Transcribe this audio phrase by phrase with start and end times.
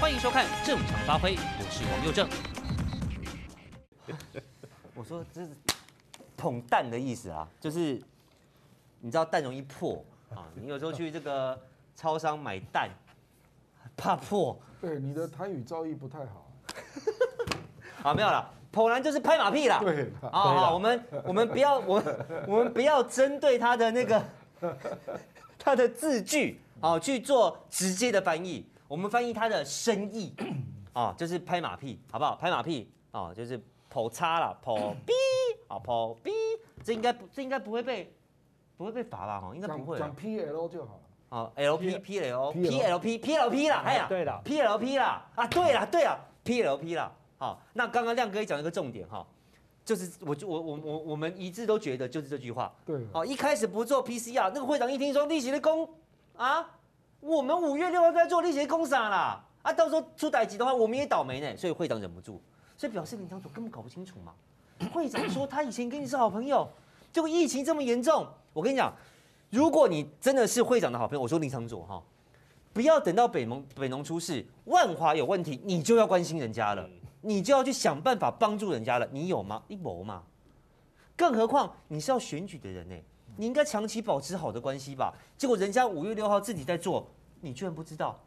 [0.00, 2.26] 欢迎收看《正常发挥》，我是王佑正。
[4.96, 5.50] 我说这是
[6.38, 8.00] 捅蛋的意思啊，就是
[9.00, 10.02] 你知道蛋容易破
[10.34, 11.60] 啊，你有时候去这个
[11.94, 12.88] 超商买蛋，
[13.94, 14.58] 怕破。
[14.80, 16.50] 对，你的台语造诣不太好。
[18.02, 19.80] 啊，没有了，捧男就是拍马屁啦。
[19.80, 20.10] 对。
[20.22, 22.02] 啊，好，我们我们不要我
[22.48, 24.24] 我们不要针对他的那个
[25.58, 30.34] 他的字句啊去做直接的翻译，我们翻译他的深意
[30.92, 32.34] 啊， 就是拍马屁，好不好？
[32.34, 33.58] 拍马屁啊，就是。
[33.92, 35.12] 跑叉了，跑逼
[35.66, 36.30] 啊，跑逼
[36.84, 38.08] 这应该不，这应该不会被，
[38.76, 39.40] 不会被罚吧？
[39.40, 39.98] 哈，应该不会。
[39.98, 41.00] 讲 PL 就好了。
[41.30, 47.12] 哦，LP，PL，PLP 啦，哎呀，对了，PLP 啦，啊，对了，对了，PLP 啦。
[47.38, 49.26] 好，那刚刚亮哥也讲一个重点哈，
[49.84, 52.72] 就是我就我我我我们一致都觉得就是这句话。
[52.86, 53.04] 对。
[53.12, 55.90] 好，一开始不做 PCR，那个会长一听说利息的工
[56.36, 56.64] 啊，
[57.20, 59.44] 我们五月六号在做利息的公啥啦？
[59.62, 61.56] 啊，到时候出代志的话，我们也倒霉呢。
[61.56, 62.40] 所以会长忍不住。
[62.76, 64.32] 所以表示林长佐根本搞不清楚嘛。
[64.92, 66.66] 会长说他以前跟你是好朋友，
[67.12, 68.90] 结果疫情这么严重，我跟你讲，
[69.50, 72.02] 如果你真的是会长的好朋友，我说林长佐哈，
[72.72, 76.88] 不要等到北农北农出事，万华有问题，你就要关心人家了，
[77.20, 79.06] 你就要去想办法帮助人家了。
[79.12, 79.62] 你有吗？
[79.68, 80.22] 你没嘛。
[81.14, 82.96] 更何况你是要选举的人呢，
[83.36, 85.14] 你应该长期保持好的关系吧。
[85.36, 87.06] 结果人家五月六号自己在做，
[87.40, 88.18] 你居然不知道。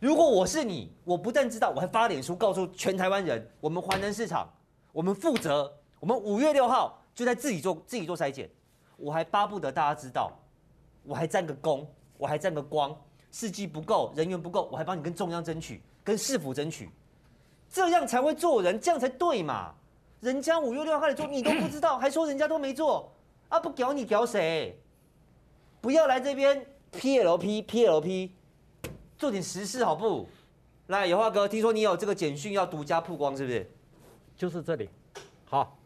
[0.00, 4.48] 如果我是你，我不但知道，我还发脸书告诉全台湾人，我们华南市场，
[4.92, 8.50] 我们负责，我们五月六号就在自己做自己做筛检，
[8.96, 10.32] 我还巴不得大家知道，
[11.04, 11.86] 我还占个光，
[12.18, 12.96] 我还占个光，
[13.30, 16.90] 试剂不够，人员不够，我还帮你跟中央争取，跟市府争取，
[17.70, 19.72] 这样才会做人，这样才对嘛？
[20.20, 23.12] 人家五月六号开始做，你都不知道，还说人家都没做，
[23.52, 24.74] 啊不屌你屌谁？
[25.82, 28.30] 不要来这边 PLP PLP。
[29.18, 30.26] 做点实事好不？
[30.86, 33.70] 来，有话哥，听说你有这个简讯要独家曝光，是不是？
[34.34, 34.88] 就是这里。
[35.44, 35.76] 好，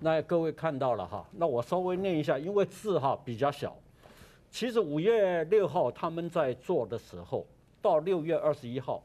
[0.00, 3.76] 那各位看到了哈，那我稍微念一下，因为字哈比较小。
[4.50, 7.46] 其实五月六号他们在做的时候，
[7.80, 9.00] 到六月二十一号，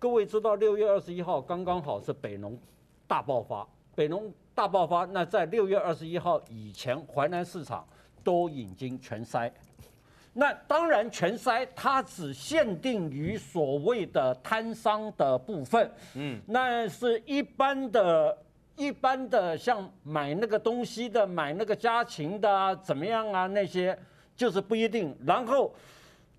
[0.00, 2.58] 各位知道六月二十一号刚刚好是北农
[3.06, 3.64] 大爆发，
[3.94, 7.86] 北农大爆发，那在六月二十一号以前，淮南市场
[8.22, 9.52] 都已经全塞。
[10.32, 18.36] 那当然，全塞它只限定于所谓的摊商的部分，嗯，那是一般的、
[18.76, 23.46] 一般的，像买那个东西的、买那个家禽的啊，怎么样啊？
[23.46, 23.96] 那些
[24.36, 25.16] 就是不一定。
[25.24, 25.72] 然后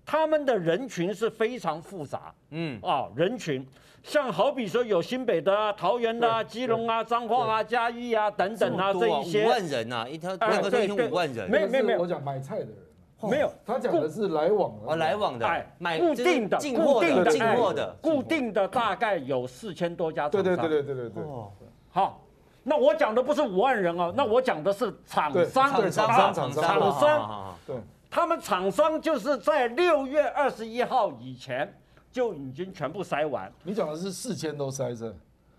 [0.04, 3.66] 他们的人群是非常复杂，嗯啊，人群
[4.06, 12.74] 像好比说有新北的啊、桃园的啊、基隆啊、彰化啊、嘉义啊等等啊这一些，五万人呐，一条两个都有五万人，没有没有没有，我讲买菜的人。
[13.22, 20.42] 没有，他讲的是来往的，来往的，哎，买固定的、进货的、进货的、固定的大概有四千多家厂商。
[20.44, 21.22] 对对对对对对。
[21.24, 21.50] 哦，
[21.90, 22.22] 好，
[22.62, 27.54] 那我讲的不是五万人哦，那我讲的是厂商，厂商，厂商，厂商。
[27.66, 27.74] 对，
[28.08, 31.74] 他们厂商就是在六月二十一号以前
[32.16, 33.52] 就已经全部筛完。
[33.62, 35.14] 你讲的是四千都筛着？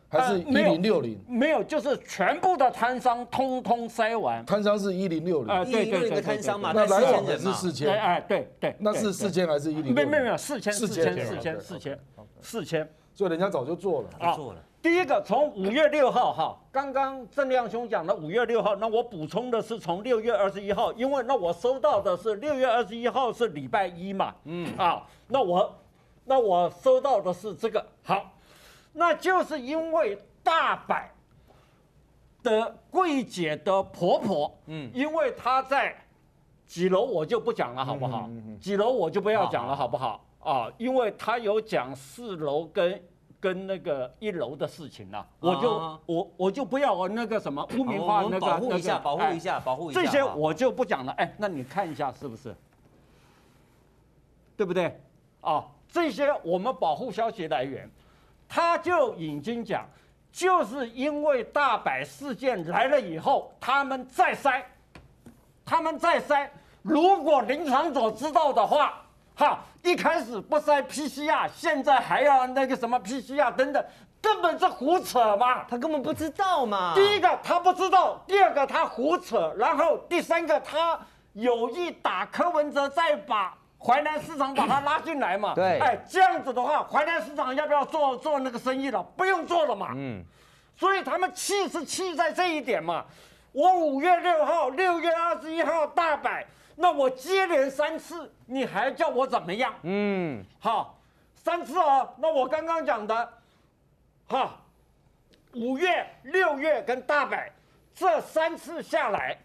[0.10, 1.24] 还是一零六零？
[1.28, 4.44] 没有，就是全部的摊商通通筛完。
[4.44, 5.54] 摊商是一零六零。
[5.54, 7.96] 啊，对对对，摊商嘛，那来往的是四千。
[7.96, 8.76] 哎，对对。
[8.80, 9.94] 那是四千还是一零？
[9.94, 12.00] 没有没有没有，四千四千四千四千
[12.42, 12.90] 四千。
[13.14, 14.10] 所以人家早就做了。
[14.18, 14.60] 啊，做了。
[14.82, 24.34] 第一个从五月六号哈，刚刚郑亮兄讲的五月六号，那我补充的是从六月二十一号，因为那我收到的是六月二十一号是礼拜一嘛。
[24.46, 24.68] 嗯。
[24.78, 25.76] 啊，那我
[26.28, 28.34] 那我收到的是这个好。
[28.94, 31.12] 那就是因为大百
[32.44, 35.96] 的柜姐的婆婆，嗯，因为她在
[36.66, 38.30] 几楼我就不讲了，好不好？
[38.60, 40.26] 几楼我就不要讲了，好不好？
[40.40, 43.02] 啊，因为她有讲四楼跟
[43.40, 51.12] 跟那个一楼的事情了，我就我我就不要那个什么污名化那个，保护一下，保护一下，保护一下，这些我就不讲了。
[51.14, 52.56] 哎，那你看一下是不是？
[54.56, 55.00] 对不对？
[55.42, 57.90] 啊，这些我们保护消息来源。
[58.50, 59.86] 他就已经讲，
[60.32, 64.64] 就是因为大百事件来了以后，他们再筛，
[65.66, 66.48] 他们再筛。
[66.82, 69.02] 如果林昶佐知道的话，
[69.36, 73.86] 哈，一开始不塞 PCR，现在还要那个什么 PCR 等等，
[74.22, 75.66] 根本是胡扯嘛。
[75.66, 76.94] 他根本不知道嘛。
[76.96, 80.98] 第一个他不知道，第二个他胡扯，然后第三个他
[81.34, 83.54] 有意打柯文哲再把。
[83.80, 85.54] 淮南市场把他拉进来嘛？
[85.54, 89.02] 对，哎，这样子的话，淮南市场要不要做做那个生意了？
[89.16, 89.92] 不用做了嘛。
[89.96, 90.24] 嗯，
[90.76, 93.06] 所以他们气是气在这一点嘛。
[93.54, 96.46] 我五月六号、六月二十一号大摆，
[96.76, 99.74] 那我接连三次，你还叫我怎么样？
[99.84, 100.98] 嗯，好，
[101.36, 102.10] 三次哦。
[102.18, 103.34] 那我刚刚讲的，
[104.28, 104.58] 哈，
[105.54, 107.52] 五月、六月跟大摆
[107.96, 109.38] 这三次下来，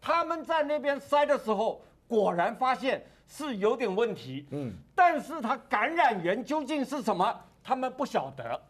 [0.00, 4.46] 他们在那边塞的时候，果然发现是有点问题。
[4.50, 7.32] 嗯，但是他感染源究竟是什么，
[7.62, 8.60] 他们不晓得，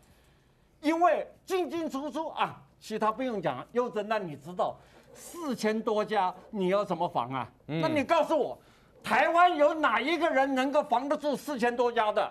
[0.83, 3.67] 因为进进出出啊，其他不用讲。
[3.73, 4.77] 优真，那你知道
[5.15, 7.49] 四千多家，你要怎么防啊？
[7.69, 8.59] 嗯，那你告诉我。
[9.01, 12.31] 台湾有哪一个人能够防得住四千多家的？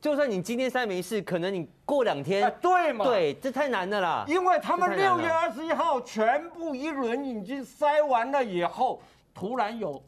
[0.00, 3.04] 就算你今天筛没事，可能你过两天，哎、对嘛？
[3.04, 4.24] 对，这太难了啦。
[4.28, 9.02] 因为他们六月二十一号全部一轮已经筛完了以后，
[9.34, 10.02] 突然有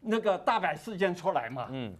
[0.00, 1.68] 那个大阪事件出来嘛。
[1.70, 1.94] 嗯。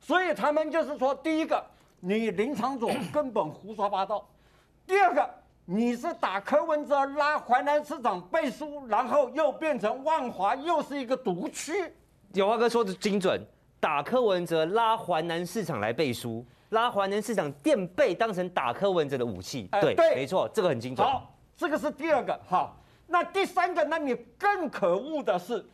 [0.00, 1.64] 所以他们就是说，第一个，
[2.00, 4.24] 你林昶佐根本胡说八道；
[4.86, 5.28] 第二个，
[5.64, 11.92] 你是打柯文哲拉淮南市长背书，然后又变成万华又是一个毒区。
[12.34, 13.44] 有话哥说的精准，
[13.80, 19.68] 打柯文哲拉淮南市场来背书，拉淮南市场垫背当成打柯文哲的武器。
[19.80, 21.06] 对，对，没错，这个很精准。
[21.06, 22.38] 好，这个是第二个。
[22.46, 25.66] 好，那第三个，那你更可恶的是，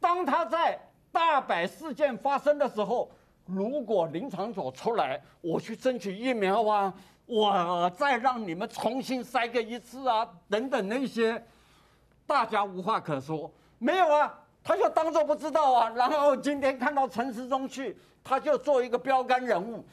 [0.00, 0.78] 当他在
[1.12, 3.10] 大百事件发生的时候，
[3.46, 6.92] 如果林昶佐出来，我去争取疫苗啊，
[7.26, 11.44] 我再让你们重新筛个一次啊，等等那些，
[12.26, 13.48] 大家无话可说。
[13.78, 14.38] 没有啊。
[14.64, 19.84] 他就当作不知道啊，然后今天看到陈时中去，他就做一个标杆人物。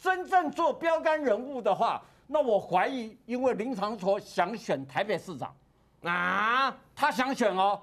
[0.00, 5.52] 真正做标杆人物的话，那我怀疑，因为林昶佐想选台北市长，
[6.04, 7.82] 啊，他想选哦，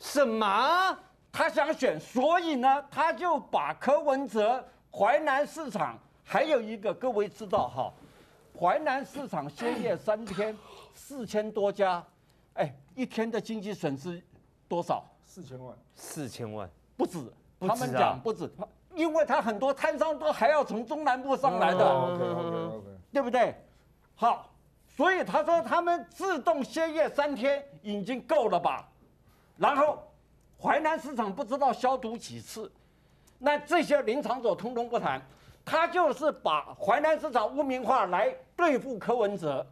[0.00, 0.98] 什么？
[1.30, 7.92] 他想选，所以呢，他就把柯文哲淮南市场还有一个，各位知道哈，
[8.58, 10.56] 淮南市场歇业三天，
[10.94, 12.04] 四千多家，
[12.54, 14.22] 哎，一天的经济损失
[14.66, 15.04] 多少？
[15.24, 17.18] 四千万，四千万不止，
[17.60, 18.50] 他们讲不止，
[18.94, 23.54] 因为他很多摊商都还要从中南部上来的，OK OK OK，对不对？
[24.16, 24.50] 好，
[24.88, 28.88] 所以他说他们自动歇业三天已经够了吧？
[29.56, 30.02] 然后
[30.60, 32.70] 淮南市场不知道消毒几次，
[33.38, 35.22] 那这些林昶佐通通不谈，
[35.64, 39.66] 他就是把淮南市场污名化来对付柯文哲，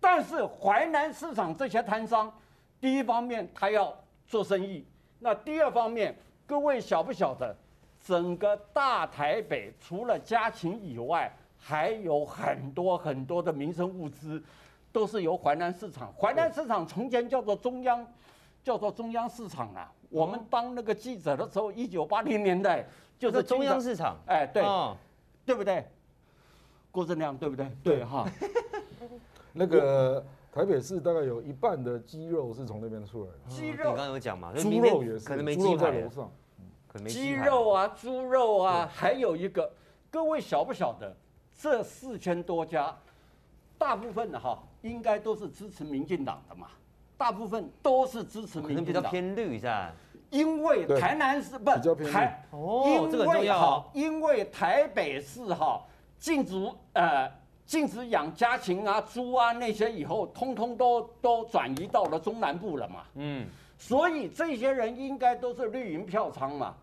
[0.00, 2.32] 但是淮南市场这些摊商，
[2.80, 3.94] 第一方面他要。
[4.30, 4.86] 做生意，
[5.20, 6.14] 那第二方面，
[6.46, 7.56] 各位晓不晓得，
[8.06, 14.44] 整个大台北除了家禽以外，还有很多很多的民生物资，
[14.92, 16.12] 都是由淮南市场。
[16.12, 18.06] 淮南市场从前叫做中央，
[18.62, 19.90] 叫做中央市场啊。
[20.08, 22.86] 我们当那个记者的时候，一九八零年代
[23.18, 24.16] 就是中央市场。
[24.26, 24.62] 哎，对，
[25.44, 25.86] 对不对？
[26.90, 27.70] 郭正亮，对不对？
[27.82, 28.26] 对哈。
[29.52, 30.24] 那个。
[30.50, 33.36] 台北市大概有一半的鸡肉是从那边出来的。
[33.48, 34.52] 鸡肉，你刚刚有讲嘛？
[34.54, 36.32] 猪肉也是，可能没鸡在楼上。
[37.06, 39.70] 鸡肉啊，猪肉啊，还有一个，
[40.10, 41.14] 各位晓不晓得？
[41.56, 42.96] 这四千多家，
[43.76, 46.68] 大部分的哈，应该都是支持民进党的嘛。
[47.18, 48.84] 大部分都是支持民进党。
[48.86, 49.92] 比较偏绿是吧？
[50.30, 51.70] 因为台南市不
[52.10, 53.86] 台哦，这个重要。
[53.92, 55.82] 因为台北市哈
[56.18, 56.54] 禁止
[56.94, 57.30] 呃。
[57.68, 63.02] 禁止养家禽啊、猪啊那些，以后通通都都转移到了中南部了嘛。
[63.16, 66.74] 嗯，所以这些人应该都是绿营票仓嘛。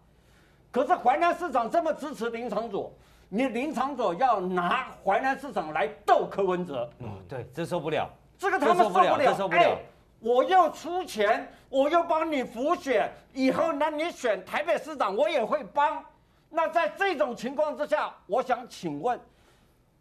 [0.70, 2.94] 可是淮南市场这么支持林长佐，
[3.30, 8.08] 你林长佐要拿淮南市场来斗柯文哲，嗯，对，这受不了。
[8.38, 9.62] 这个他们受不了，受不了。
[9.62, 9.78] 哎，
[10.26, 16.04] 我又出钱，我又帮你辅选，以后那你选台北市长，我也会帮。
[16.50, 19.20] 那在这种情况之下，我想请问。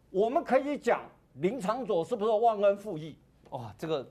[0.08, 1.02] 我们可以讲
[1.34, 3.18] 林长佐是不是忘恩负义？
[3.50, 4.08] 哇，这个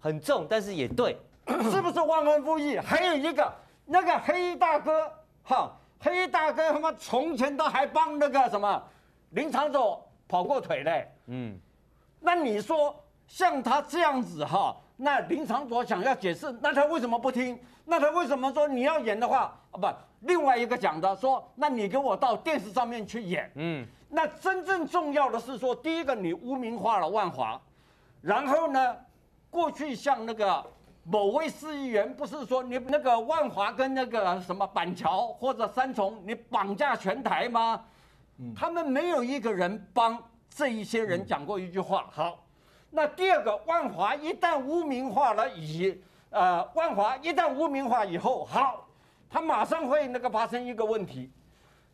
[0.00, 1.18] 很重，但是也对，
[1.70, 2.78] 是不是忘恩负义？
[2.78, 3.52] 还有一个
[3.84, 8.82] 那个黑大哥，哈，黑大哥他妈从前都还帮那个什么
[9.30, 11.12] 林长佐跑过腿嘞。
[11.26, 11.60] 嗯，
[12.20, 12.98] 那你说
[13.28, 17.56] 像他这样子哈，那林长佐想要解释，那他为什么不听？
[17.84, 19.78] 那他为什么说你要演的话啊？
[19.78, 19.86] 不，
[20.26, 23.48] 另外一个讲的说，那你给我到电视上面去演。
[23.54, 23.86] 嗯。
[24.10, 27.60] 那真正重要的是说，第一个你污名化了万华，
[28.22, 28.96] 然后呢，
[29.50, 30.64] 过去像那个
[31.04, 37.84] 某位市议员，不是说你那个万华跟那个什么板桥或者三重，你绑架全台吗？
[38.56, 40.18] 他们没有一个人帮
[40.48, 42.06] 这一些人讲过一句话。
[42.10, 42.38] 好，
[42.90, 48.88] 那第二个万华一旦污名化了以，呃，万华一旦污名化以后，好，
[49.28, 51.30] 它马上会那个发生一个问题。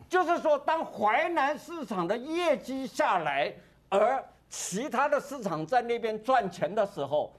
[0.09, 3.53] 就是说，当淮南市场的业绩下来，
[3.89, 7.33] 而其他的市场在那边赚钱的时候，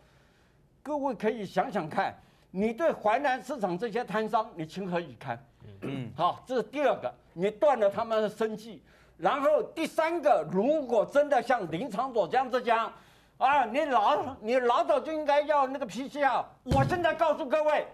[0.82, 2.14] 各位可以想想看，
[2.52, 5.40] 你对淮南市场这些摊商，你情何以堪？
[5.82, 8.84] 嗯，好，这是第二个，你断了他们的生计。
[9.18, 12.92] 然后第三个，如果真的像林长佐这样子讲，
[13.38, 16.44] 啊，你老你老早就应该要那个 PCR。
[16.64, 17.88] 我现在告诉各位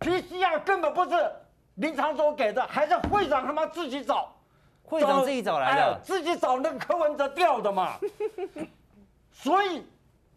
[0.00, 1.10] ，PCR 根本不是
[1.76, 4.32] 林昶佐给的，还是会长他妈自己找，
[4.84, 7.94] 会长自己找来的，哎、自己找那个柯文哲调的嘛。
[9.32, 9.84] 所以，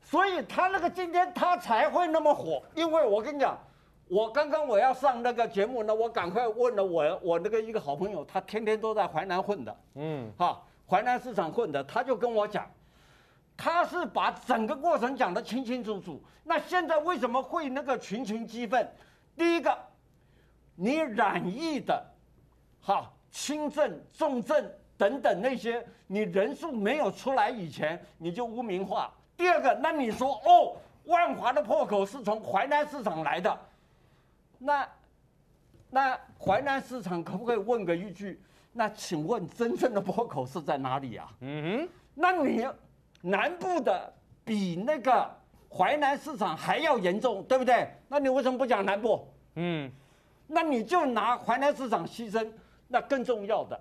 [0.01, 3.57] 所以他那个今天他才会那么火，因为我跟你讲。
[4.09, 12.65] 我刚刚我要上那个节目呢，我赶快问了我我那个一个好朋友，他天天都在淮南混的，嗯，哈，淮南市场混的，他就跟我讲，
[13.57, 16.21] 他是把整个过程讲得清清楚楚。
[16.43, 18.87] 那现在为什么会那个群情激愤？
[19.35, 19.77] 第一个，
[20.75, 22.05] 你染疫的，
[22.81, 29.11] 哈，轻症、重症等等那些，你人数没有出来以前，你就污名化。
[29.35, 33.59] 第二个，那你说哦，万华的破口是从淮南市场来的。
[34.57, 34.87] 那，
[35.89, 38.41] 那淮南市场可不可以问个一句？
[38.71, 41.31] 那请问真正的破口是在哪里啊？
[41.41, 42.65] 嗯哼，那你
[43.29, 44.13] 南部的
[44.45, 45.29] 比那个
[45.69, 47.87] 淮南市场还要严重，对不对？
[48.07, 49.27] 那你为什么不讲南部？
[49.55, 49.91] 嗯，
[50.47, 52.49] 那你就拿淮南市场牺牲。
[52.87, 53.77] 那更重要的，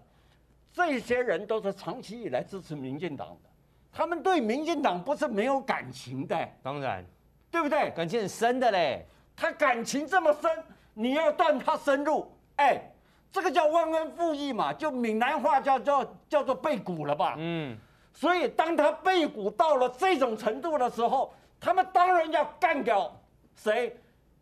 [0.73, 3.49] 这些人都是长期以来支持民进党的，
[3.93, 7.05] 他们对民进党不是没有感情的，当然，
[7.49, 7.91] 对不对？
[7.91, 9.07] 感情很深的嘞。
[9.37, 10.51] 他感情这么深，
[10.93, 12.83] 你要断他生路，哎，
[13.31, 17.37] 这个叫忘恩负义嘛，就闽南话叫叫叫做背骨了吧？
[17.39, 17.79] 嗯，
[18.17, 23.15] 所以当他背骨到了这种程度的时候，他们当然要干掉
[23.55, 23.95] 谁？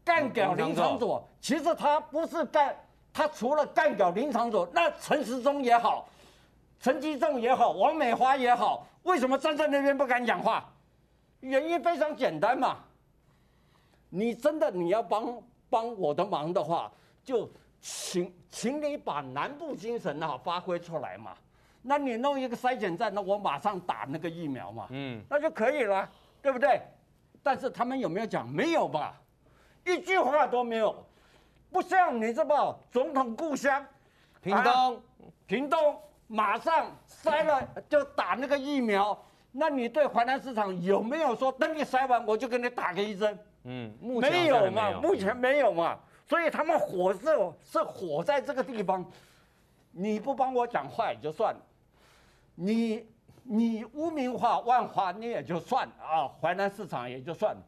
[0.05, 1.29] 干掉林长佐。
[1.41, 2.77] 其实他不是干，
[3.13, 6.09] 他除了干掉林长佐，那陈时中也好，
[6.79, 10.65] 陈吉仲也好，王美花也好，为什么站在那边不敢讲话？
[11.41, 12.77] 原因非常简单嘛。
[14.09, 16.93] 你真的你要帮帮我的忙的话，
[17.25, 17.51] 就
[17.81, 21.33] 请请你把南部精神啊发挥出来嘛。
[21.87, 26.09] 那你弄一个筛检站，那我马上打那个疫苗嘛，嗯，那就可以了，
[26.41, 26.81] 对不对？
[27.43, 28.49] 但是他们有没有讲？
[28.49, 29.15] 没有吧，
[29.85, 31.05] 一句话都没有。
[31.71, 33.85] 不像你这么总统故乡，
[34.41, 35.03] 屏东，啊，
[35.47, 39.23] 屏东马上筛了就打那个疫苗。
[39.53, 43.39] 那你对淮南市场有没有说等你筛完我就给你打个一针？
[43.65, 47.21] 嗯，目前没有嘛，目前没有嘛，所以他们火是
[47.63, 49.05] 是火在这个地方，
[49.91, 51.61] 你不帮我讲话也就算了，
[52.55, 53.07] 你
[53.43, 57.63] 你污名化万华你也就算了啊，淮南市场也就算了，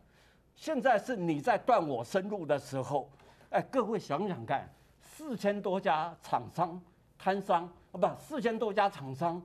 [0.55, 3.11] 现在是你在断我生路的时候，
[3.51, 4.69] 哎，各位想想看，
[5.01, 6.81] 四千多家厂商
[7.19, 9.43] 摊商啊，不，四千多家厂商，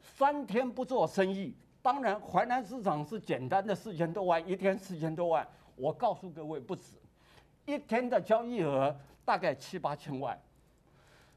[0.00, 5.46] 三天不做生意，当然淮南市场是简单的四千多万，一天四千多万。
[5.76, 6.82] 我告诉各位，不止，
[7.64, 8.94] 一天的交易额
[9.24, 10.38] 大概七八千万，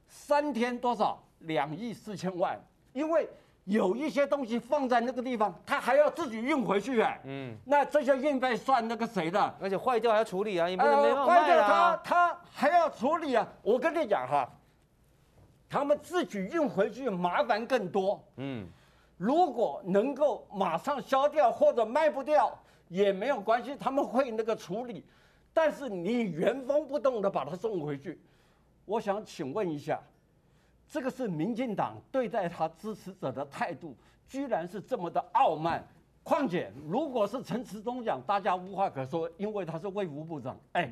[0.08, 1.22] 三天多少？
[1.40, 2.58] 两亿四千万。
[2.94, 3.30] 因为
[3.66, 7.20] 有一些东西放在那个地方，他还要自己运回去哎。
[7.26, 7.56] 嗯。
[7.66, 9.56] 那这些运费算那个谁的？
[9.60, 11.26] 而且坏掉还要处理啊，也没办法卖啊。
[11.26, 13.48] 坏掉他他还要处理啊！
[13.62, 14.50] 我跟你讲哈，
[15.70, 18.24] 他们自己运回去麻烦更多。
[18.38, 18.68] 嗯。
[19.18, 22.58] 如果能够马上销掉或者卖不掉。
[22.90, 25.04] 也没有关系，他们会那个处理，
[25.52, 28.22] 但是你原封不动的把它送回去，
[28.86, 30.00] 我想请问一下，
[30.90, 33.96] 这个是民进党对待他支持者的态度，
[34.28, 35.86] 居然是这么的傲慢。
[36.24, 40.58] 况且，如果是陈时中讲，大家无话可说，因为他是卫福部长。
[40.72, 40.90] 哎，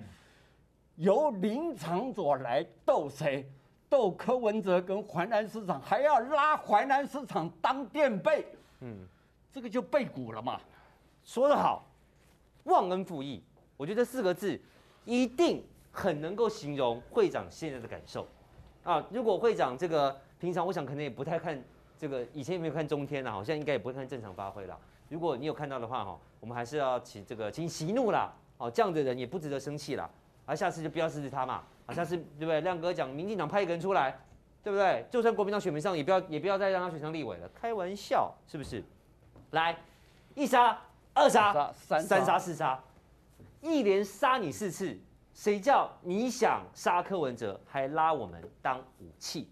[0.96, 3.50] 由林长佐来斗谁？
[3.88, 8.46] 斗柯文哲跟淮南市长，还要拉淮南市长当垫背，
[8.80, 9.06] 嗯，
[9.52, 10.60] 这个就背骨了嘛。
[11.24, 11.86] 说得好。
[12.66, 13.42] 忘恩负义，
[13.76, 14.60] 我觉得四个字
[15.04, 18.28] 一定很能够形容会长现在的感受
[18.84, 19.06] 啊！
[19.12, 21.62] 如果会长这个平常，我想可能也不太看
[21.98, 23.32] 这个，以前也没有看中天啊？
[23.32, 24.78] 好像应该也不会看正常发挥了。
[25.10, 28.34] 如果你有看到的话哈，我们还是要请这个请息怒啦。
[28.58, 30.10] 哦，这样的人也不值得生气啦。
[30.46, 31.64] 啊，下次就不要支持他嘛。
[31.86, 32.62] 啊，下次对不对？
[32.62, 34.20] 亮哥讲，民进党派一个人出来，
[34.64, 35.06] 对不对？
[35.10, 37.50] 就算国民党选民上，也不要也不要再让他选上立委了。
[37.54, 38.84] 开玩笑，是不是？
[39.52, 39.78] 来，
[40.36, 40.78] 一杀。
[41.14, 42.82] 二杀三三杀四杀，
[43.60, 44.98] 一连杀你四次，
[45.34, 49.48] 谁叫你想杀柯文哲，还拉我们当武器？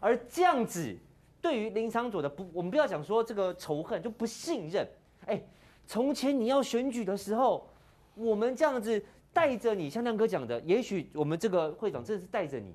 [0.00, 0.96] 而这样子，
[1.40, 4.88] 对于林昌佐的不，我们不要讲说这个仇恨，就不信任。
[5.26, 5.42] 哎，
[5.86, 7.68] 从前你要选举的时候，
[8.14, 12.74] 我们这样子带着你，像亮哥讲的，也许我们这个会长真的是带着你，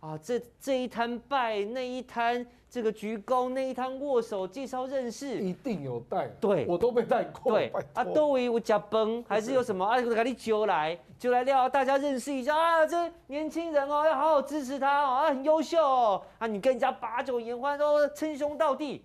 [0.00, 6.26] 啊，这这一摊拜，那一摊这个鞠躬，那一摊握手，介绍认识，一定有带。
[6.40, 7.52] 对，我都被带过。
[7.52, 10.00] 对，啊，都以我加崩，还是有什么啊？
[10.00, 12.86] 给你揪来，揪来料，大家认识一下啊。
[12.86, 16.22] 这年轻人哦，要好好支持他哦，啊，很优秀哦。
[16.38, 19.04] 啊，你跟人家把酒言欢，都称兄道弟，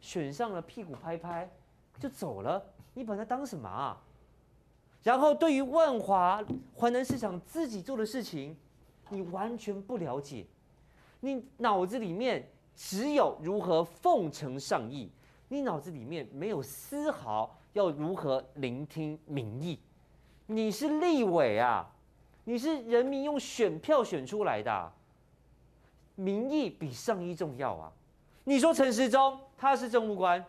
[0.00, 1.48] 选上了屁股拍拍
[2.00, 2.60] 就走了，
[2.94, 3.96] 你把他当什么啊？
[5.04, 6.42] 然后对于万华
[6.74, 8.56] 华南市场自己做的事情。
[9.14, 10.44] 你完全不了解，
[11.20, 15.08] 你脑子里面只有如何奉承上意，
[15.48, 19.78] 你脑子里面没有丝毫要如何聆听民意。
[20.46, 21.88] 你是立委啊，
[22.44, 24.92] 你是人民用选票选出来的，
[26.16, 27.92] 民意比上意重要啊。
[28.42, 30.44] 你说陈时中他是政务官，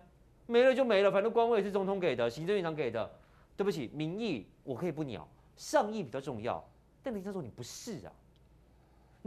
[0.48, 3.10] 没了就没了，反正官位是总统给的，行政院长给的。
[3.55, 6.62] 对不起，民意我可以不鸟，上意比较重要。
[7.01, 8.12] 但林教授你不是啊。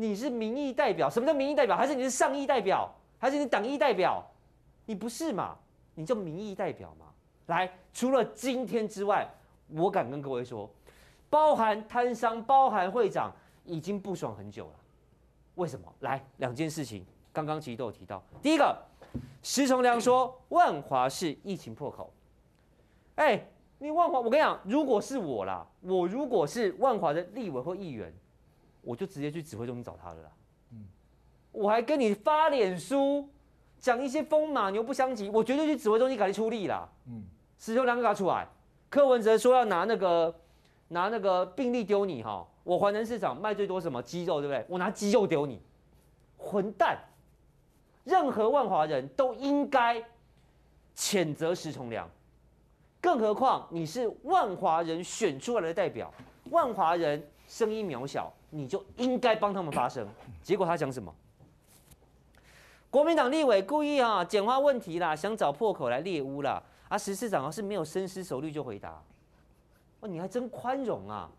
[0.01, 1.11] 你是民意代表？
[1.11, 1.77] 什么叫民意代表？
[1.77, 2.89] 还是你是上意代表？
[3.19, 4.25] 还是你党意代表？
[4.87, 5.57] 你不是嘛？
[5.97, 7.07] 你叫民意代表嘛？
[7.47, 9.29] 来，除了今天之外，
[9.67, 10.71] 我敢跟各位说，
[11.29, 13.33] 包含摊商、包含会长，
[13.65, 14.75] 已经不爽很久了。
[15.57, 15.93] 为什么？
[15.99, 18.23] 来，两件事情，刚刚其实都有提到。
[18.41, 18.81] 第一个，
[19.43, 22.13] 石崇良说万华是疫情破口。
[23.17, 23.45] 哎，
[23.79, 28.15] 你万华，我跟你讲，如果是我啦，我如果是万华的立委或议员。
[28.83, 30.31] 我就直接去指挥中心找他了啦。
[30.73, 30.85] 嗯，
[31.53, 33.29] 我还跟你发脸书，
[33.79, 36.89] 讲一些风马牛不相及，我绝对去指挥中心给你出力啦。
[37.07, 37.23] 嗯，
[37.59, 38.47] 石头两个给他出来。
[38.91, 40.35] 柯文哲说要拿那个
[40.89, 44.65] 拿那个病例丢你哈，我环南市场卖最多什么鸡肉对不对？
[44.69, 45.61] 我拿鸡肉丢你，
[46.37, 46.99] 混蛋！
[48.05, 50.03] 任何万华人都应该
[50.97, 52.09] 谴责石崇良，
[53.03, 56.11] 更何况你是万华人选出来的代表，
[56.51, 58.33] 万华人声音渺小。
[58.51, 60.07] 你就应该帮他们发声，
[60.43, 61.15] 结果他讲什么？
[62.91, 66.63] 国民党立委故意啊简化问题啦，想找破口来猎污啦。
[66.89, 69.03] 啊，石市长是没有深思熟虑就回答。
[70.01, 71.31] 哦，你还真宽容啊！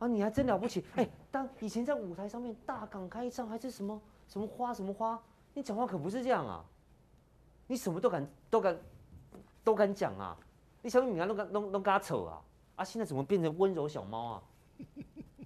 [0.00, 0.84] 啊，你还真了不起！
[0.96, 5.18] 哎，当以前在舞台上面大港开唱，还是什么什么花什么花，
[5.54, 6.62] 你讲话可不是这样啊！
[7.66, 8.78] 你什么都敢都敢
[9.64, 10.36] 都敢讲啊！
[10.82, 12.42] 你小米米啊都敢都都跟他扯啊！
[12.76, 14.42] 啊，现在怎么变成温柔小猫啊？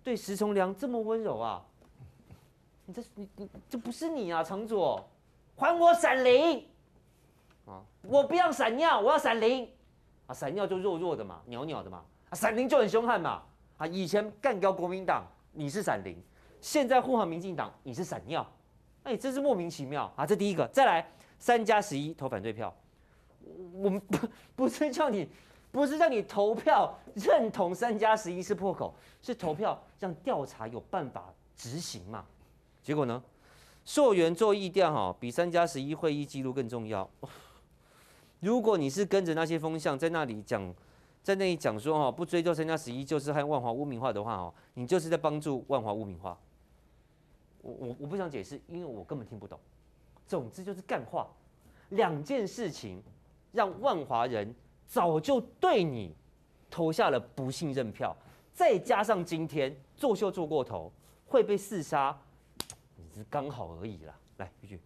[0.08, 1.62] 对石崇良这么温柔啊！
[2.86, 5.06] 你这你你这不是你啊，昶佐，
[5.54, 6.66] 还我闪灵
[7.66, 7.84] 啊！
[8.04, 9.70] 我不要闪尿，我要闪灵
[10.26, 10.32] 啊！
[10.32, 12.32] 闪尿就弱弱的嘛，袅袅的嘛啊！
[12.34, 13.42] 闪灵就很凶悍嘛
[13.76, 13.86] 啊！
[13.86, 16.16] 以前干掉国民党你是闪灵，
[16.58, 18.50] 现在护航民进党你是闪尿，
[19.02, 20.24] 哎，真是莫名其妙啊！
[20.24, 21.06] 这第一个，再来
[21.38, 22.74] 三加十一投反对票，
[23.74, 25.28] 我们不不是叫你。
[25.78, 32.24] 不是让你投票认同三加十一是破口，是投票让调查有办法执行嘛？
[32.82, 33.22] 结果呢？
[33.84, 37.08] 溯源做议调哈，比三加十一会议记录更重要。
[38.40, 40.74] 如果你是跟着那些风向在那里讲，
[41.22, 46.36] 在那里讲说哈，不追究三加十一就是和万华污名化的话哈，你就是在帮助万华污名化。
[47.62, 49.56] 我我我不想解释，因为我根本听不懂。
[50.26, 51.28] 总之就是干话，
[51.90, 53.00] 两件事情
[53.52, 54.52] 让万华人。
[54.88, 56.16] 早就对你
[56.70, 58.16] 投下了不信任票，
[58.54, 60.90] 再加上今天作秀做过头
[61.26, 62.18] 会被四杀，
[62.96, 64.18] 你是刚好而已啦。
[64.38, 64.80] 来，继续。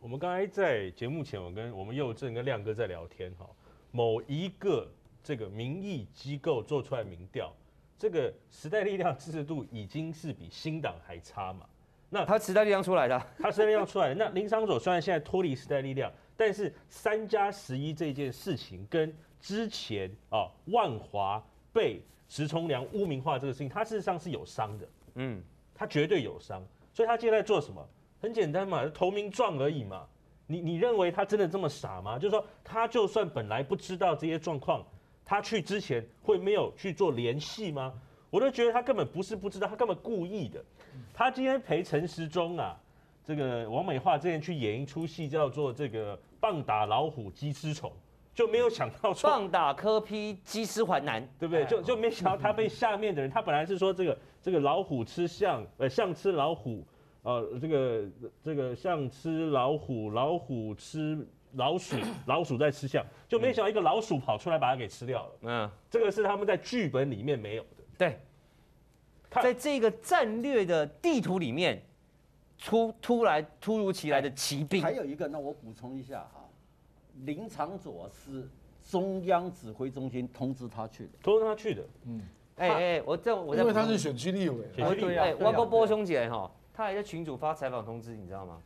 [0.00, 3.46] 我们刚才在节目前，我跟我们佑正跟亮哥在聊天哈。
[3.90, 4.90] 某一个
[5.22, 7.52] 这个民意机构做出来民调，
[7.98, 11.66] 这个时代力量支持度已经是比新党还差嘛？
[12.08, 14.14] 那他时代力量出来的， 他时代力量出来的。
[14.14, 19.12] 那林昶佐虽然现在脱离时代力量，但是三加十一这件事情跟
[19.46, 21.40] 之前啊，万华
[21.72, 25.40] 被石崇良污名化这个事情，他事实上是有伤的，嗯，
[25.72, 26.60] 他绝对有伤，
[26.92, 27.80] 所以他现在做什么？
[28.20, 30.04] 很简单嘛，投名状而已嘛。
[30.48, 32.18] 你你认为他真的这么傻吗？
[32.18, 34.84] 就是说，他就算本来不知道这些状况，
[35.24, 37.94] 他去之前会没有去做联系吗？
[38.30, 40.64] 我都觉得他根本不是不知道，他根本故意的。
[41.14, 42.76] 他今天陪陈时中啊，
[43.24, 47.92] 这个王美化之前去演一出戏，叫做这个棒打老虎，鸡吃虫。
[48.36, 51.64] 就没有想到说棒打柯批鸡吃还难，对不对？
[51.64, 56.86] 就就没想到他被下面的人，他本来是说这个这个老虎吃象，呃象吃老虎，
[57.22, 58.04] 呃这个
[58.44, 61.96] 这个象吃老虎，老虎吃老鼠，
[62.28, 65.32] 老鼠在吃象，就没想到一个老鼠跑出来把它给吃掉了。
[65.40, 67.82] 嗯，这个是他们在剧本里面没有的。
[67.96, 68.20] 对，
[69.30, 71.82] 在这个战略的地图里面，
[72.62, 74.82] 突突来突如其来的奇兵。
[74.82, 76.35] 还有一个，那我补充一下哈。
[77.24, 78.48] 林长佐是
[78.82, 81.82] 中央指挥中心通知他去的，通知他去的。
[82.04, 82.20] 嗯，
[82.56, 88.60] 哎哎，我这我因为他是选区立委，我对，我个波兄姐哈，他还在群主发采访通知，你知道吗？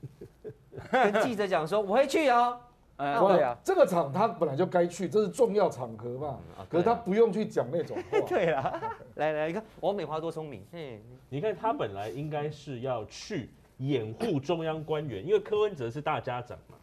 [0.92, 2.60] 跟记者讲说我会去哦。
[2.96, 6.38] 哎，哇对啊，这个场他本来就该去，这是重要场合嘛。
[6.58, 8.20] 啊可是他不用去讲那种话。
[8.28, 8.78] 对啊，
[9.14, 16.76] 来来，你看王美花多聪明，嗯，你看他本来应该是要去掩护中央官员，因为柯文哲是大家长嘛。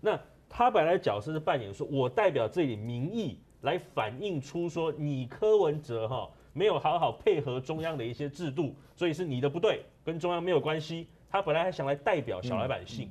[0.00, 0.18] 那
[0.50, 11.06] 他本来的角色是扮演说，我代表这里民意来反映出说，你柯文哲哈没有好好配合中央的一些制度，所以是你的不对，跟中央没有关系。
[11.30, 13.10] 他本来还想来代表小老百姓，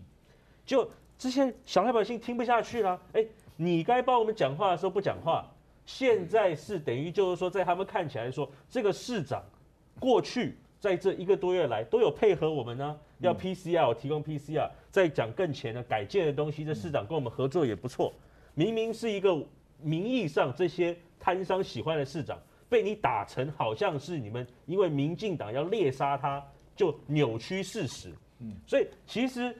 [0.63, 0.87] 就。
[1.21, 3.25] 这些小老百姓听不下去了，哎，
[3.57, 5.45] 你该帮我们讲话的时候不讲话，
[5.85, 9.43] 现在是等于就是说，在他们看起来说，这个市长
[9.99, 18.13] 过去在这一个多月来都有配合我们呢，要 PCR 提供 PCR，再讲更前的改建的东西，这市长跟我们合作也不错。
[18.53, 19.37] 明明是一个
[19.81, 22.39] 名义上这些摊商喜欢的市长，
[22.69, 26.43] 被你打成好像是你们因为民进党要猎杀他，
[26.75, 28.13] 就扭曲事实。
[28.39, 29.55] 嗯，所以其实。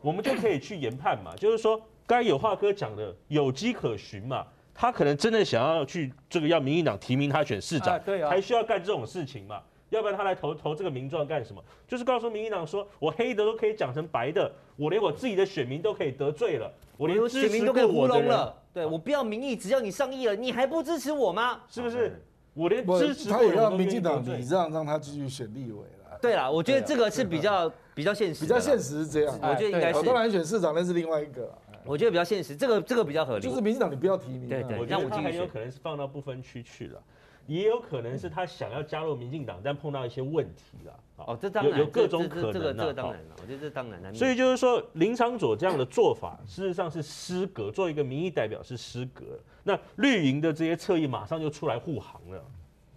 [0.00, 9.62] 我们就可以去研判嘛， 就是说，该有话哥讲的有迹可循嘛，他可能真的想要去这个要民进党提名他选市长，对啊，还需要干这种事情嘛？
[9.92, 11.62] 要不然他来投投这个名状干什么？
[11.86, 21.60] 就是告诉民进党说，我黑的都可以讲成白的，我连我自己的选民都可以得罪了，我连选民都可以糊弄了，对，我不要民意，只要你上亿了，你还不支持我吗？
[21.68, 22.20] 是不是？
[22.54, 26.18] 我连支持他也让民进党你让，让他继续选立委了。
[26.20, 27.72] 对啦，我觉得这个是比较。
[27.94, 30.02] 比较现实，比较现实是这样，我觉得应该是。
[30.02, 31.52] 当然选市长那是另外一个，
[31.84, 33.42] 我觉得比较现实，这个这个比较合理。
[33.42, 34.78] 就是民进党你不要提名，对对。
[34.78, 37.02] 我觉得他很有可能是放到不分区去了，
[37.46, 40.98] 也有可能是他想要加入民进党，但碰到一些问题了。
[41.16, 42.52] 哦，这当然有各种可能。
[42.52, 44.12] 这个这个当然了，我觉得这当然了。
[44.14, 49.24] 所以就是说，林长佐这样的做法，事实上是失格，作为一个民意代表是失格。
[49.62, 52.42] 那绿营的这些侧翼马上就出来护航了。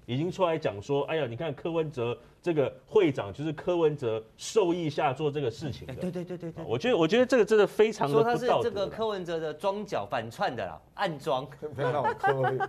[0.06, 5.96] 已经出来讲说，哎呀，你看柯文哲这个会长就是柯文哲授意下做这个事情的。
[5.96, 8.38] 对对对对对，我觉得我觉得这个真的非常的不道德。
[8.38, 11.48] 说他是这个柯文哲的装脚反串的啦，暗装。
[11.76, 12.60] 非常可以。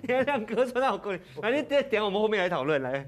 [0.00, 3.06] 你看亮哥说那好可以，反正等等我们后面来讨论来。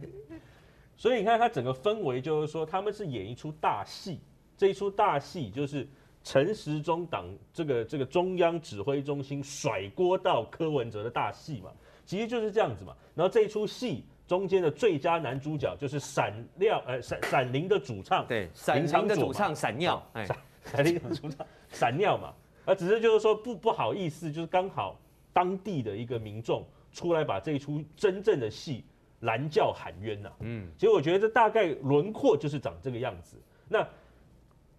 [0.97, 4.21] 所以你看他整个氛围就是说，他们是演一出大戏，
[4.57, 5.89] 这一出大戏就是
[6.23, 7.25] 陈时中党
[7.55, 11.71] 这个这个中央指挥中心甩锅到柯文哲的大戏嘛。
[12.09, 22.33] 其实就是这样子嘛，然后这一出戏中间的最佳男主角就是闪亮，呃，闪闪灵的主唱，对， 闪灵的主唱闪尿，闪闪灵的主唱闪尿嘛，
[22.65, 24.99] 啊只是就是说不不好意思，就是刚好
[25.35, 28.83] 当地的一个民众出来把这一出真正的戏
[29.21, 33.37] 拦轿喊冤呐，嗯，其实我觉得这大概轮廓就是长这个样子。
[33.69, 33.87] 那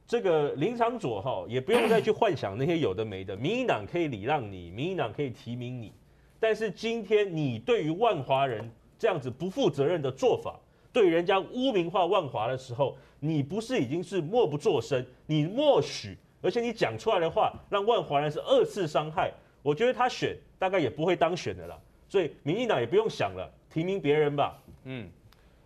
[0.07, 5.93] 这个林昶佐哈也不用再去幻想那些有的没的， 民进党可以礼让你，民进党可以提名你。
[6.39, 10.59] 但是今天你对于万华人这样子不负责任的做法，
[10.93, 24.57] 对人家污名化万华的时候，你不是已经是默不作声，你默许，而且你讲出来的话让万华人是二次伤害，我觉得他选大概也不会当选的啦，所以民进党也不用想了，提名别人吧。
[24.85, 25.09] 嗯，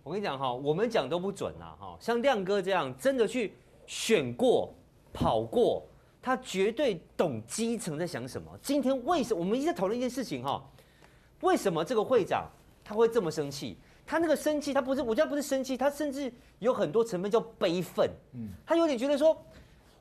[0.03, 3.53] 我跟你讲哈，我们讲都不准呐哈，像亮哥这样真的去
[3.85, 4.73] 选过、
[5.13, 5.85] 跑过。
[6.23, 8.49] 他绝对懂基层在想什么。
[8.61, 10.63] 今天为什么我们一直在讨论一件事情哈？
[11.41, 12.49] 为什么这个会长
[12.81, 13.77] 他会这么生气？
[14.05, 18.09] 他那个生气，他不是，我觉得不是生气，他甚至有很多成分叫悲愤。
[18.33, 19.37] 嗯，他有点觉得说，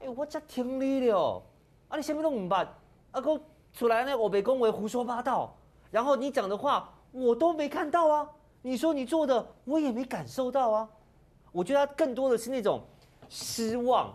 [0.00, 1.42] 哎，我这听你了，
[1.88, 2.72] 啊，你什么都唔办，
[3.10, 3.40] 啊，给我
[3.72, 5.52] 出来呢，我被恭维胡说八道，
[5.90, 8.28] 然后你讲的话我都没看到啊，
[8.60, 10.88] 你说你做的我也没感受到啊。
[11.50, 12.80] 我觉得他更多的是那种
[13.28, 14.12] 失望。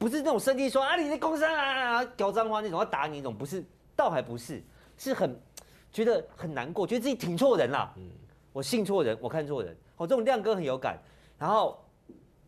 [0.00, 3.62] 不是那种生气说啊，你的工商啊，搞脏话那种要打你那种，不是，
[3.94, 4.62] 倒还不是，
[4.96, 5.38] 是很
[5.92, 7.92] 觉得很难过，觉得自己挺错人啦。
[7.98, 8.10] 嗯，
[8.50, 9.76] 我信错人，我看错人。
[9.98, 10.98] 哦，这种亮哥很有感。
[11.38, 11.78] 然后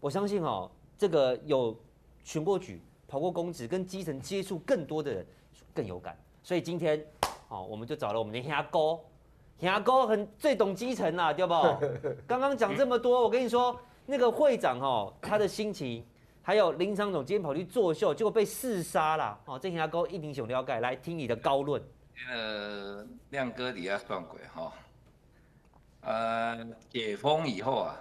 [0.00, 1.78] 我相信哦，这个有
[2.24, 5.26] 选过举、跑过公职、跟基层接触更多的人
[5.74, 6.18] 更有感。
[6.42, 7.04] 所以今天，
[7.48, 8.98] 哦，我们就找了我们的牙哥，
[9.58, 11.52] 牙哥很最懂基层啦，对不？
[12.26, 16.02] 刚刚讲这么多，我跟你说，那个会长哦，他的心情。
[16.42, 19.38] 还有林昶佐今天跑去作秀，结果被四杀了。
[19.44, 21.80] 哦，这下哥一定想了解，来听你的高论。
[22.28, 24.72] 呃，亮哥你要算鬼哈，
[26.02, 27.96] 呃，解封以后啊，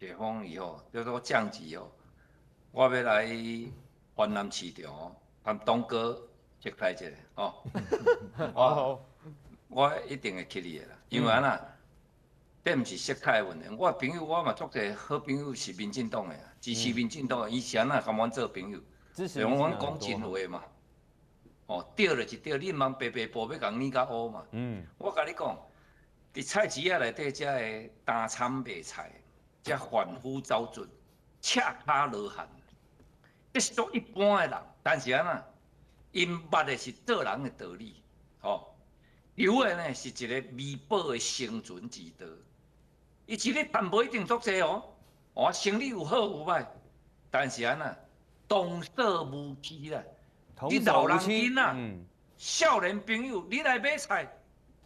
[0.00, 1.86] 解封以后，就是说降级哦，
[2.72, 3.28] 我要来
[4.14, 5.12] 华南市场哦，
[5.44, 6.20] 跟东哥
[6.58, 7.54] 接待一下哦。
[8.54, 9.00] 哦，
[9.68, 11.71] 我一定会去你的啦，因为安那，
[12.64, 13.68] 这毋是色彩的问题。
[13.76, 16.36] 我朋友我嘛，足侪好朋友是民进党的。
[16.60, 18.78] 支持民进党，以前啊，跟阮做朋友，
[19.40, 20.62] 用阮讲真话嘛。
[21.66, 24.44] 哦，对了就对，你毋通白白补要共你甲乌嘛。
[24.52, 24.86] 嗯。
[24.96, 25.58] 我甲你讲，
[26.32, 29.10] 伫菜市啊内底，遮个单参卖菜，
[29.64, 30.86] 遮反夫走卒，
[31.40, 32.48] 赤卡罗汉，
[33.52, 35.42] 这是做一般的人，但是安呐，
[36.12, 38.00] 因捌的是做人的道理，
[38.40, 38.76] 吼，
[39.34, 42.24] 留的呢是一个弥补的生存之道。
[43.26, 44.82] 伊一日赚无一定足济哦，
[45.34, 46.66] 我生理有好有歹，
[47.30, 47.94] 但是啊呐，
[48.48, 50.02] 童叟无欺啦，
[50.68, 52.04] 你老人囡仔，嗯，
[52.36, 54.28] 少年朋友，你来买菜，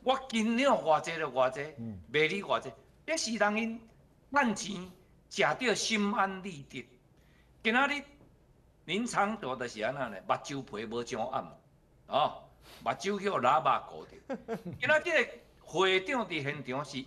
[0.03, 1.61] 我斤两偌济就偌济，
[2.13, 2.71] 卖你偌济，
[3.07, 3.81] 这是人因
[4.31, 4.91] 赚钱
[5.31, 6.87] 食到心安理得。
[7.63, 8.03] 今仔日
[8.85, 11.59] 林昶佐就是安那呢，目睭皮无上暗，
[12.07, 12.45] 哦，
[12.85, 14.21] 目睭叫喇叭固定。
[14.79, 15.33] 今仔日个
[15.65, 17.05] 会长伫现场是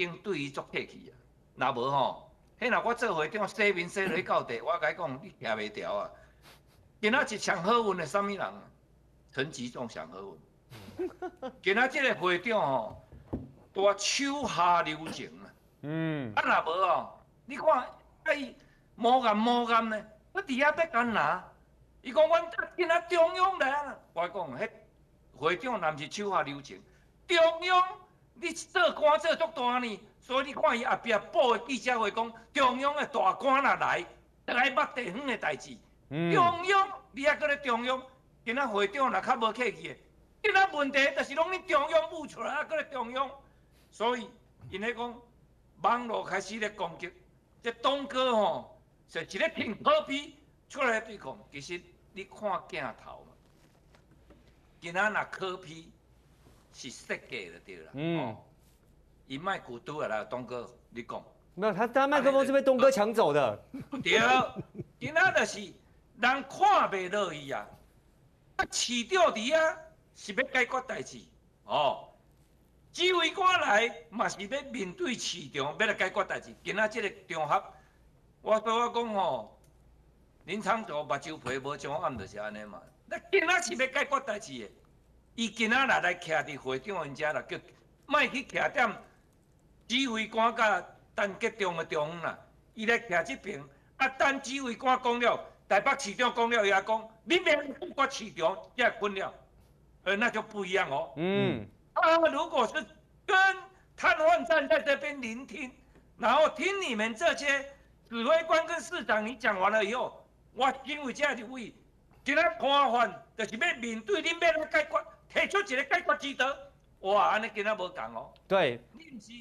[0.00, 1.12] 经对伊足客气啊，
[1.54, 6.10] 若无吼，迄若我做会长洗面洗落到底，我甲你讲，你徛袂牢啊。
[7.00, 8.62] 今仔日上好运的啥物人啊？
[9.32, 11.10] 陈吉仲上好运。
[11.62, 13.08] 今仔日个会长吼，
[13.72, 15.44] 多手下留情啊。
[15.82, 17.68] 嗯，啊，若无哦，你看，
[18.24, 18.54] 啊伊
[18.94, 21.44] 摸眼摸眼呢，我伫遐要干哪？
[22.02, 24.70] 伊讲阮今仔中央来啊，我讲，迄
[25.36, 26.82] 会长若毋是手下留情，
[27.26, 27.82] 中央
[28.40, 34.06] 你做官做足大呢，所以你看伊后壁报的记者会讲，中央的大官若来，
[34.46, 35.76] 来捌地方的代志。
[36.08, 36.32] 嗯。
[36.34, 38.02] 中央，你还搁咧中央，
[38.44, 39.96] 今仔会长若较无客气的，
[40.42, 43.30] 今仔问题就是拢你中央雾出来，还搁咧中央，
[43.90, 44.30] 所以
[44.70, 45.20] 因咧讲
[45.82, 47.12] 网络开始咧攻击，
[47.62, 50.36] 这东哥吼，是一个凭可比
[50.68, 51.80] 出来对抗，其实
[52.14, 54.34] 你看镜头嘛，
[54.80, 55.92] 今仔若可比
[56.72, 58.36] 是设计就对了，嗯哦，
[59.26, 61.22] 伊卖古都啊啦，东哥，你讲。
[61.54, 63.62] 没有，他他麦克风是被东哥抢走的。
[64.02, 64.20] 对，
[64.98, 65.72] 今仔就是人
[66.20, 67.66] 看袂落去啊！
[68.56, 69.76] 啊，市钓伫啊
[70.14, 71.18] 是要解决代志
[71.64, 72.06] 哦。
[72.92, 76.54] 指挥官来嘛是要面对市场，要来解决代志。
[76.64, 77.64] 今仔这个场合，
[78.42, 79.60] 我对我讲吼，
[80.44, 82.80] 林昶佐目睭皮无上暗，就是安尼嘛。
[83.06, 84.70] 那今仔是要解决代志的，
[85.40, 87.56] 伊今仔若来徛伫会长因遮啦，叫
[88.04, 88.92] 莫去徛踮
[89.88, 92.38] 指挥官甲陈吉仲的中央啦，
[92.74, 93.58] 伊来徛即边。
[93.96, 99.32] 啊，等指挥官讲了，台北市长讲了，伊也讲，你免管市长也分了，
[100.04, 101.10] 呃，那就不一样哦。
[101.16, 102.74] 嗯，啊，如果是
[103.24, 103.34] 跟
[103.96, 105.72] 瘫痪站在这边聆听，
[106.18, 107.64] 然后听你们这些
[108.06, 110.22] 指挥官跟市长你讲完了以后，
[110.52, 111.72] 我因为这样的位，
[112.26, 113.06] 今仔看法
[113.38, 116.56] 就是要面对你，要来解决，提出一个解决之道。
[117.00, 118.30] 哇，安尼跟他无讲哦。
[118.46, 118.78] 对，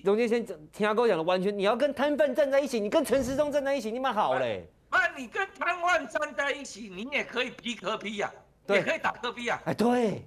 [0.06, 4.66] 荣建先听阿哥讲的完全，你要跟摊贩站在一起，你跟陈时中站在一起，你蛮好嘞。
[4.90, 8.32] 那，你跟摊贩站在一起，你也可以批可批呀，
[8.66, 9.62] 对也可以打可批呀。
[9.66, 10.24] 哎，对，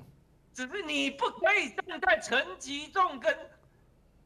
[0.53, 3.35] 只是你不可以站在陈吉仲跟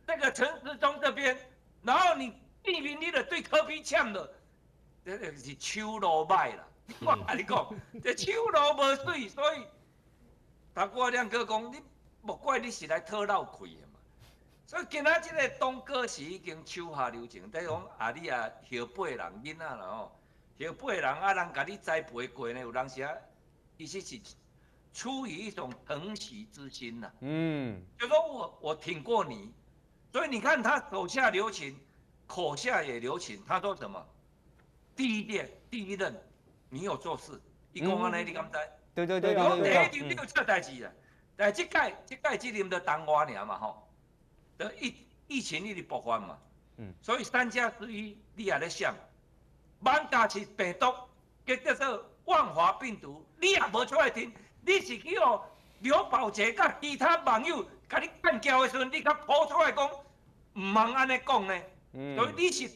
[0.05, 1.37] 那个陈时中这边，
[1.83, 4.35] 然后你避免你的对柯 P 呛的，
[5.05, 6.67] 这个是手路歹啦。
[7.07, 9.59] 我跟你讲，这手路无水，所以
[10.77, 11.81] 大哥亮哥讲，你
[12.21, 13.99] 莫怪你是来讨闹亏的嘛。
[14.67, 20.13] 所以今仔这个东哥是已经手下留情，等于讲啊你啊后辈人囡仔啦吼，
[20.67, 23.11] 后辈人啊人甲你栽培过呢，有当时啊，
[23.79, 24.21] 其实是
[24.93, 29.55] 出于一种疼惜之心呐、嗯，就说我我挺过你，
[30.13, 31.75] 所以你看他手下留情，
[32.27, 33.43] 口下也留情。
[33.47, 34.07] 他说什么？
[34.95, 36.15] 第一任第一任，
[36.69, 37.41] 你有做事，
[37.73, 38.59] 伊讲安尼，你敢知？
[38.59, 40.91] 对对对对讲对第一任你有这代志啦，
[41.37, 43.87] 但系这届即届这任的当我尔嘛吼，
[44.57, 44.95] 的疫
[45.29, 46.39] 疫情一直爆发嘛，
[46.79, 46.95] 嗯。
[47.03, 48.95] 所以三加十一你也在想，
[49.81, 50.95] 万家是病毒，
[51.45, 54.33] 叫做万华病毒，你也无出来听，
[54.63, 55.45] 你是去哦
[55.81, 59.91] 刘宝杰甲其他网友甲你干交的时阵，你甲抛出来讲，
[60.55, 61.63] 唔通安尼讲呢？
[61.93, 62.17] 嗯。
[62.17, 62.71] 所以你是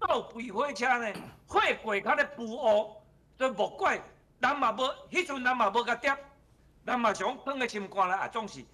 [0.00, 1.12] 倒避火车呢，
[1.46, 2.96] 火过较咧浮乌，
[3.36, 4.00] 所以莫怪
[4.38, 6.16] 人嘛无，迄阵咱嘛无甲点，
[6.84, 8.64] 咱嘛想放个心肝来，啊总是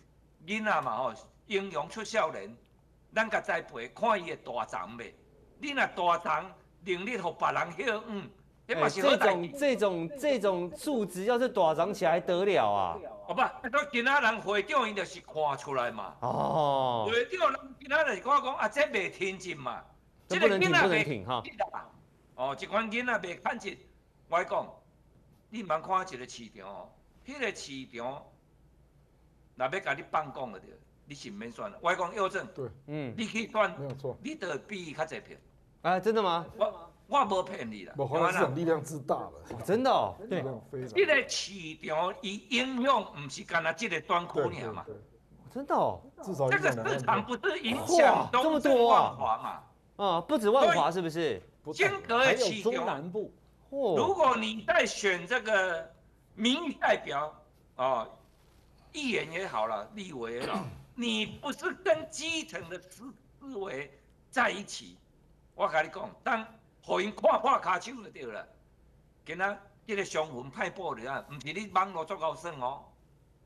[0.46, 1.14] 囡仔嘛吼，
[1.46, 2.55] 英勇出少年，
[3.14, 5.12] 咱甲栽培，看伊会大长袂？
[5.59, 6.53] 你若大长，
[6.85, 8.29] 能力互别人晓，嗯，
[8.68, 9.16] 哎是好这。
[9.16, 12.98] 种这种这种素质要是大涨起来得了啊？
[13.25, 16.16] 好吧，啊，所以今仔人会长伊就是看出来嘛。
[16.20, 19.81] 哦，会长人今仔就是看讲啊，这袂天真嘛，
[20.27, 21.87] 这个囡仔不能挺哈袂啦
[22.35, 23.77] 哦，一款囡仔袂看真，
[24.29, 24.66] 我讲，
[25.52, 26.88] 你茫看一个市场哦，
[27.26, 28.24] 迄、个市场，
[29.54, 30.70] 若要甲你放讲就对，
[31.04, 31.78] 你是毋免选了。
[31.82, 34.16] 我跟你讲佑正，对，嗯，你去选，没有错。
[34.22, 35.36] 你就会比伊较济票。
[35.82, 36.46] 啊，真的吗？
[36.56, 40.88] 我我无骗你啦，我，华南市场力量之大了，真的哦，力量非常。
[40.94, 41.52] 这个市
[41.86, 44.94] 场伊影响毋是干那这个专区对对尔嘛，对，
[45.52, 47.22] 真的哦，至少这个市场。
[47.26, 49.62] 不是影响这么东多啊万华嘛。
[50.02, 51.42] 啊，不止万华是不是？
[51.62, 52.72] 不金格还有的市场。
[52.72, 53.30] 中南部，
[53.72, 55.90] 哦如果你在选这个
[56.35, 57.35] 民意代表
[57.76, 58.06] 啊，
[58.92, 60.62] 议员也好了，立委也好，
[60.94, 63.90] 你不是跟基层的思思维
[64.30, 64.98] 在一起，
[65.54, 66.46] 我跟你讲，当
[66.82, 68.46] 互因看破卡手就对了。
[69.24, 72.85] 今仔这个商魂派报了啊，唔是你网络足够算哦。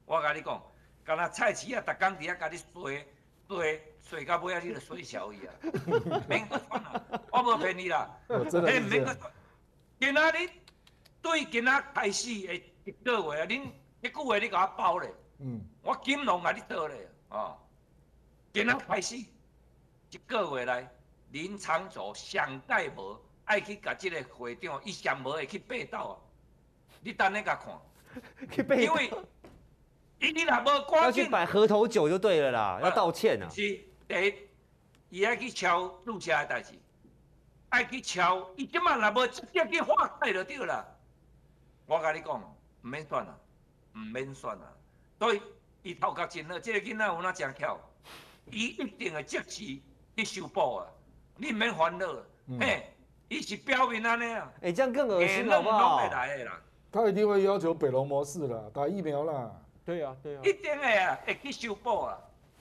[0.07, 0.61] 我跟你讲，
[1.05, 3.07] 敢若菜市啊，逐工伫遐甲你衰
[3.47, 5.55] 衰衰到尾啊，你就衰小伊啊，
[6.29, 8.11] 免搁算啦，我无骗你啦。
[8.27, 9.31] 我真的嘿，是这样免搁。
[9.99, 10.51] 今仔日
[11.23, 12.55] 对今仔开始的
[12.85, 13.63] 一个月啊，恁
[14.03, 17.57] 一句话你甲我包咧，嗯，我金融甲你倒咧，哦，
[18.53, 20.89] 今仔开始一个月来，
[21.31, 26.15] 林长佐上届无爱去甲即个会长，伊上无会去拜倒啊，
[27.01, 27.81] 你等下甲看，
[28.53, 29.11] 去背因为
[30.21, 33.49] 伊你若无要赶紧，去摆合头酒就对了啦，要道歉啊。
[33.49, 33.57] 是
[34.07, 34.35] 第一，
[35.09, 36.75] 伊爱去敲注册的代志，
[37.71, 40.85] 爱去抄，伊即马若无直接去化解就对啦。
[41.87, 42.41] 我甲你讲，
[42.83, 43.37] 毋免选啦，
[43.95, 44.73] 毋免选啦。
[45.19, 45.41] 所以
[45.83, 47.79] 伊头壳真好，即、这个囡仔有哪诚巧，
[48.51, 49.81] 伊一定会即时
[50.17, 50.87] 去修补啊。
[51.37, 52.07] 你毋免烦恼，
[52.47, 52.93] 嗯嘿，
[53.29, 56.09] 伊是表面安尼啊，哎，这样更恶心好不好拢？
[56.09, 59.51] 会来的啦，他一定会要求北龙模式啦，打疫苗啦。
[59.85, 62.19] 对啊、对啊、一定会啊，会去修补啊。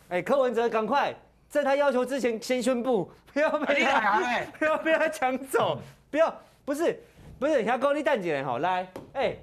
[0.10, 1.15] 哎，柯文哲赶快
[1.56, 4.22] 在他要求之前先宣布， 不要啊，被 他
[4.60, 5.78] 不要被他抢走，
[6.12, 6.34] 不要
[6.65, 7.02] 不是
[7.39, 9.38] 不是，你要高利蛋姐好来，哎，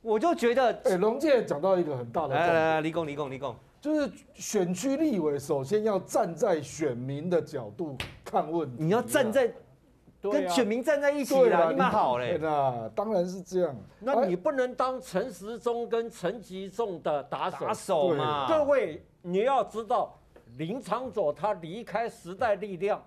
[0.00, 9.52] 我就觉得，哎，龙介讲到一个很大的来来来，立功立功立功，就是选区立委首先要站在选民的角度看问题，你要站在、
[10.20, 13.76] 跟选民站在一起对啦，你们好嘞，那当然是这样。
[14.00, 17.56] 那你不能当陈时中跟陈吉仲的打手。
[17.60, 20.17] 打手嘛，各位，你要知道，
[20.58, 23.02] 林长佐他离开时代力量，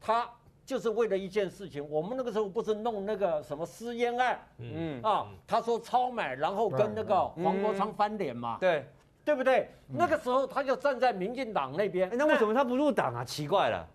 [0.00, 0.28] 他
[0.64, 1.86] 就是为了一件事情。
[1.90, 5.26] 我们那个时候不是弄那个什么私烟案嗯，啊？
[5.46, 8.86] 他说超买，然后跟那个黄国昌翻脸嘛，对，
[9.24, 9.68] 对不对？
[9.88, 12.16] 那个时候他就站在民进党那边哎，。
[12.16, 13.24] 那为什么他不入党啊？
[13.24, 13.88] 奇怪了，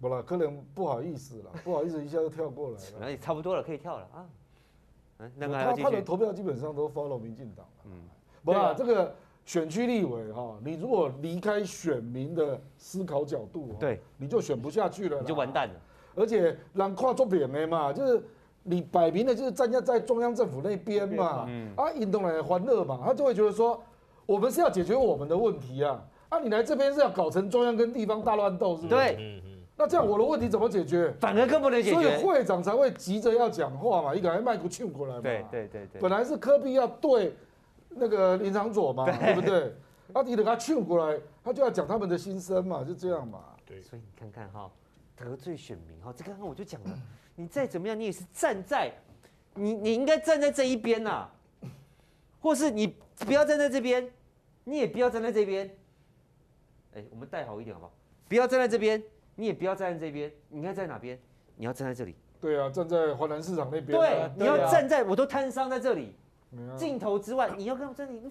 [0.00, 3.06] 不了，可能不好意思了， 不好意思一下就跳过来了。
[3.06, 4.26] 哎，差不多了，可以跳了啊，
[5.18, 7.64] 嗯，那个还他他的投票基本上都 follow 民进党。
[7.84, 7.92] 嗯，
[8.44, 15.52] 不啦，对啊这个选区立委哈，你如果离开选民的思考角度，对，你就选不下去了，你就完。
[15.52, 15.74] 蛋了，
[16.14, 18.22] 而且让跨作扁的嘛，就是
[18.62, 23.82] 你摆明的就是站在在中央政府那边嘛，嗯啊，印动来欢乐嘛，他就会觉得说，
[24.24, 28.94] 我们是要解决我们的问题啊，啊，你来这边是要搞成中央跟地方大乱斗，是不是？
[28.94, 31.12] 对，嗯嗯，那这样我的问题怎么解决？
[31.18, 35.20] 反而更不能解决所以决，会长才会急着要讲话嘛，一个人麦克抢过来嘛。
[35.22, 37.34] 对对对对本，来是科比要对
[37.94, 39.74] 那个林长佐嘛，对不对？
[40.12, 43.44] 啊，你等他劝过来，他就要讲他们的心声嘛，就这样嘛。
[43.64, 44.70] 对所以你看看哈，
[45.16, 46.98] 得罪选民哈，这刚刚我就讲了，
[47.34, 48.92] 你再怎么样，你也是站在，
[49.54, 51.28] 你你应该站在这一边呐，
[52.40, 52.86] 或是你
[53.18, 54.10] 不要站在这边，
[54.64, 55.74] 你也不要站在这边，
[56.94, 57.92] 哎，我们带好一点好不好？
[58.28, 59.02] 不要站在这边，
[59.36, 61.18] 你也不要站在这边，你应该在哪边？
[61.56, 64.00] 你要站在这里，对啊，站在华南市场那边啊。
[64.00, 66.16] 对，你要啊站在我都摊商在这里，
[66.76, 68.22] 镜头之外， 你要跟我这里，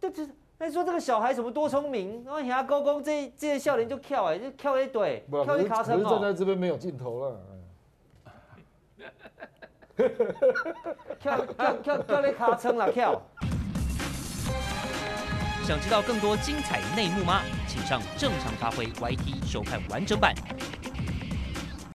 [0.00, 6.10] 就只那说这个小孩什么多聪明，然后人家高工这这些笑脸就跳哎，就跳一堆，跳一卡车哦。
[6.10, 7.40] 站在这边没有镜头了。
[9.96, 10.08] 哎
[11.20, 13.20] 跳跳跳跳咧卡称啦跳。
[15.62, 17.40] 想知道更多精彩内幕吗？
[17.66, 20.34] 请上正常发挥 YT 收看完整版。